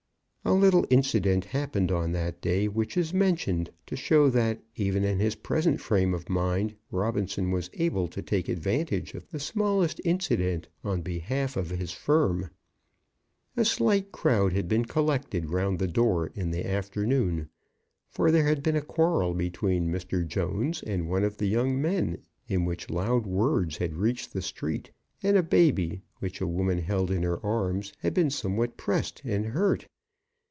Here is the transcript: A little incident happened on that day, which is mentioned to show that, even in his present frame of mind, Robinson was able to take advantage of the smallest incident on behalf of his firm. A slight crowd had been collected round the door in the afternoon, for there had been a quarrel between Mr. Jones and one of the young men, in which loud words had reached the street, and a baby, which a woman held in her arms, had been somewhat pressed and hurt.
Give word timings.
A 0.43 0.55
little 0.55 0.87
incident 0.89 1.45
happened 1.45 1.91
on 1.91 2.13
that 2.13 2.41
day, 2.41 2.67
which 2.67 2.97
is 2.97 3.13
mentioned 3.13 3.69
to 3.85 3.95
show 3.95 4.27
that, 4.31 4.59
even 4.75 5.03
in 5.03 5.19
his 5.19 5.35
present 5.35 5.79
frame 5.79 6.15
of 6.15 6.27
mind, 6.29 6.73
Robinson 6.89 7.51
was 7.51 7.69
able 7.73 8.07
to 8.07 8.23
take 8.23 8.49
advantage 8.49 9.13
of 9.13 9.29
the 9.29 9.39
smallest 9.39 10.01
incident 10.03 10.67
on 10.83 11.03
behalf 11.03 11.55
of 11.55 11.69
his 11.69 11.91
firm. 11.91 12.49
A 13.55 13.63
slight 13.63 14.11
crowd 14.11 14.51
had 14.53 14.67
been 14.67 14.83
collected 14.85 15.51
round 15.51 15.77
the 15.77 15.87
door 15.87 16.31
in 16.33 16.49
the 16.49 16.65
afternoon, 16.67 17.47
for 18.09 18.31
there 18.31 18.45
had 18.47 18.63
been 18.63 18.75
a 18.75 18.81
quarrel 18.81 19.35
between 19.35 19.91
Mr. 19.91 20.27
Jones 20.27 20.81
and 20.81 21.07
one 21.07 21.23
of 21.23 21.37
the 21.37 21.47
young 21.47 21.79
men, 21.79 22.17
in 22.47 22.65
which 22.65 22.89
loud 22.89 23.27
words 23.27 23.77
had 23.77 23.93
reached 23.95 24.33
the 24.33 24.41
street, 24.41 24.91
and 25.21 25.37
a 25.37 25.43
baby, 25.43 26.01
which 26.17 26.41
a 26.41 26.47
woman 26.47 26.79
held 26.79 27.11
in 27.11 27.21
her 27.21 27.39
arms, 27.45 27.93
had 27.99 28.15
been 28.15 28.31
somewhat 28.31 28.75
pressed 28.75 29.21
and 29.23 29.45
hurt. 29.45 29.85